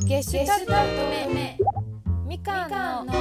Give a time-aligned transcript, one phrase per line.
[0.00, 1.58] ゲシュタルト目
[2.26, 3.12] みかんの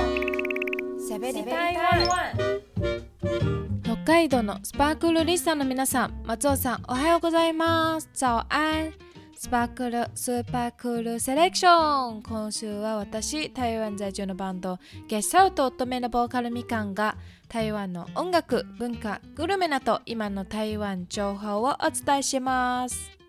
[0.97, 2.61] しゃべり台湾
[3.83, 8.10] 北海道のスパークルリスターの皆さん松尾さんおはようございます。
[8.13, 8.94] 早安
[9.38, 12.23] スパークルスーパークールセレクション。
[12.23, 17.18] 今週は私台湾在住のバンドゲストアウト乙女のボーカルみかんが
[17.50, 23.21] 台湾の音楽文化グルメなど今の台湾情報をお伝えします。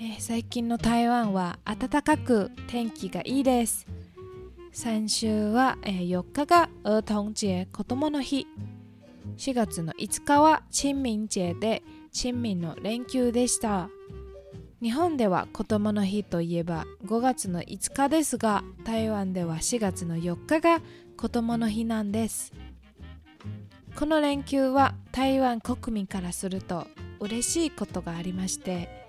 [0.00, 3.84] えー、最近の台湾は暖かく天気がいいです。
[4.70, 8.46] 先週は、えー、4日が兒童節子供の日。
[9.36, 11.82] 4月の5日は清明節で
[12.12, 13.90] 清明の連休でした。
[14.80, 20.80] 日本では子供の日といえば5月の5日ですが台湾では4月の4日が
[21.16, 22.52] 子供の日なんです。
[23.96, 26.86] この連休は台湾国民からすると
[27.18, 29.07] 嬉しいことがありまして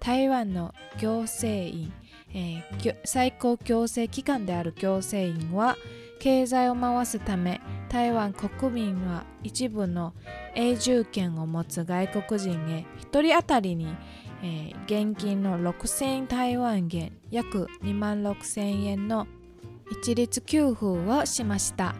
[0.00, 1.92] 台湾の行政院、
[2.34, 5.76] えー、最高行政機関である行政院は
[6.20, 10.14] 経済を回すため台湾国民は一部の
[10.54, 13.94] 永住権を持つ外国人へ1人当たりに、
[14.42, 19.26] えー、現金の6000台湾元約2万6000円の
[19.90, 21.94] 一律給付をしました。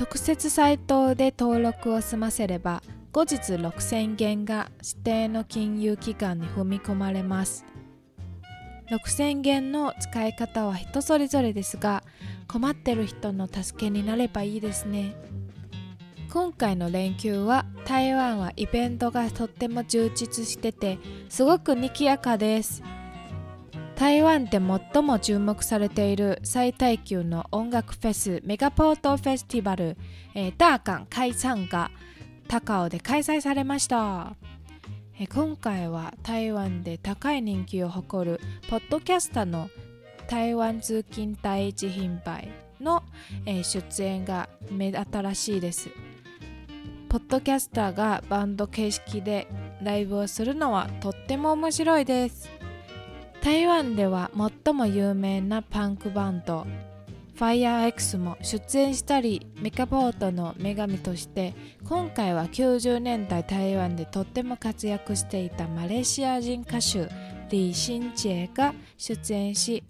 [0.00, 2.82] 特設サイトで登録を済ませれば
[3.12, 7.64] 後日6000元が指定の金融機関に踏み込まれます。
[8.90, 12.02] 6000元の使い方は人それぞれですが
[12.48, 15.16] 困ってる人の助けになればいいですね。
[16.32, 22.82] 今回の連休は台湾はイベントがとっても充実しててすごく賑やかです。
[23.96, 24.60] 台湾で
[24.92, 29.96] 最も注目されている最大級の音楽フェスメガポートフェスティバル、
[30.34, 31.90] えー、ダーカン開催が
[32.50, 34.34] 高尾で開催されました。
[35.20, 39.70] え今回は台湾で高い人気を誇るポッドキャスターの
[40.28, 42.48] 台湾通勤第一品牌
[42.80, 43.04] の、
[43.46, 45.90] え出演が目新しいです。
[47.08, 49.46] ポッドキャスターがバンド形式で
[49.80, 52.50] ライブをするのはとっても面白いです。
[53.44, 54.32] 台湾では
[54.64, 56.66] 最も有名なパンクバンド
[57.40, 61.54] FireX も出演したりメカボートの女神として
[61.88, 67.08] 今回は90年代台湾でとっても活躍していたマレーシア人歌手
[67.48, 69.82] リー・シンジェが出演し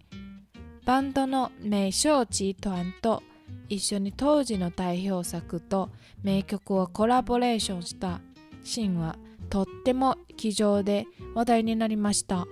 [0.84, 3.20] バンドの名称集団と
[3.68, 5.90] 一緒に当時の代表作と
[6.22, 8.20] 名曲をコラボレーションした
[8.62, 9.16] シーンは
[9.48, 12.46] とっても気丈で話題になりました。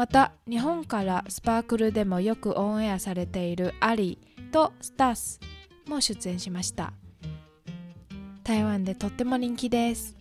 [0.00, 5.38] また日本からスパークルでもよくオンエアされているアリーとスタス
[5.86, 6.94] も出演しました。
[8.42, 10.16] 台湾でとっても人気です。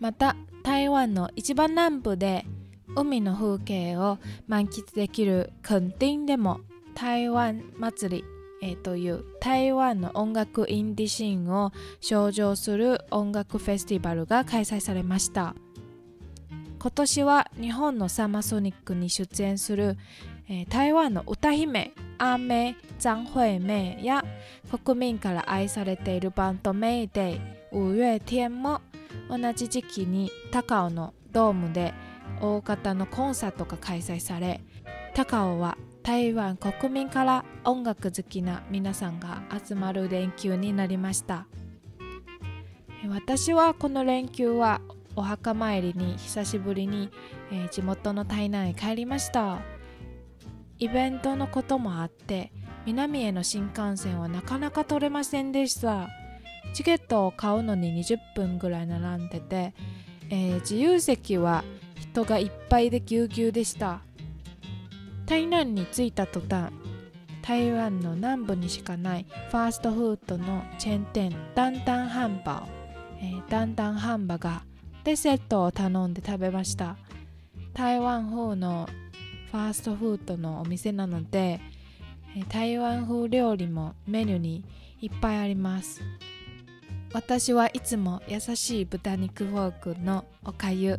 [0.00, 2.46] また台湾の一番南部で
[2.96, 4.16] 海の風景を
[4.46, 6.60] 満喫できる垦丁でも
[6.94, 8.24] 台湾祭り、
[8.62, 15.54] えー、という台湾の音楽インディシーンを象徴する音楽フェスティバルが開催されました。
[16.86, 19.96] 今年は日本のサマソニックに出演する、
[20.48, 24.24] えー、台湾の歌姫アンメイ・ザン・ホエメイや
[24.84, 27.40] 国民から愛されているバンドメイデイ、
[27.72, 28.82] 五月天も
[29.28, 31.92] 同じ時期に高尾のドームで
[32.40, 34.60] 大型のコンサートが開催され
[35.12, 41.48] 高尾は台湾国民から音楽好きな皆さんが集まる連休になりました。
[43.08, 44.80] 私はこの連休は
[45.16, 47.10] お墓参りに久しぶりに、
[47.50, 49.60] えー、地元の台南へ帰りました。
[50.78, 52.52] イベントのこともあって
[52.84, 56.08] 南への新幹線はなかなか取れませんでした。
[56.74, 59.74] チケットを買うのに20分ぐらい並んでて、
[60.28, 61.64] えー、自由席は
[61.98, 64.00] 人がいっぱいでぎゅうぎゅうでした。
[65.24, 66.72] 台南に着いた途端
[67.42, 74.62] 台湾の南部にしかないファーストフードのチェーン店ダンダンハンバー、えー、ダンダンハンバーが
[75.06, 76.96] でセットを頼んで食べました。
[77.74, 78.88] 台湾風の
[79.52, 81.60] ファーストフードのお店なので
[82.48, 84.64] 台湾風料理もメニューに
[85.00, 86.00] いっぱいあります。
[87.12, 90.98] 私はいつも優しい豚肉フォークのおかゆ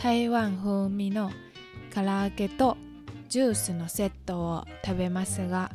[0.00, 1.32] 台湾風味の
[1.92, 2.76] 唐揚げと
[3.28, 5.72] ジュースのセットを食べますが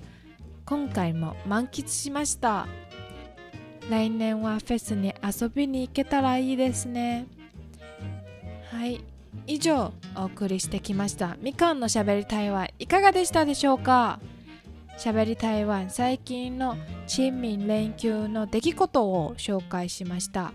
[0.64, 2.66] 今回も満喫しました。
[3.90, 7.28] 来年はフェスに遊びに行けたらいいですね。
[9.52, 11.36] 以上お送りしてきました。
[11.42, 14.22] みかんのしゃべり台湾いかがでしたでしょうか？
[14.98, 20.54] しゃべり台湾最近の珍民連休の出来事を紹介しました。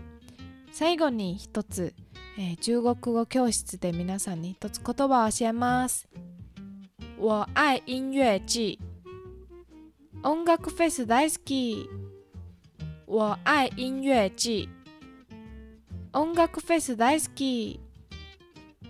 [0.71, 1.93] 最後に一つ、
[2.39, 6.09] えー、中国語教室で皆さんに一つ言葉を教えます。
[7.19, 8.79] 我愛音樂季。
[10.23, 11.87] 音楽フェス大好き。
[13.05, 14.67] 我愛音樂季。
[16.13, 17.79] 音楽フェス大好き。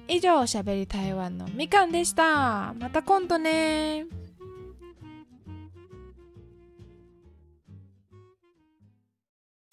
[0.08, 2.74] 以上しゃべり台湾のみかんでした。
[2.80, 4.06] また今度ね。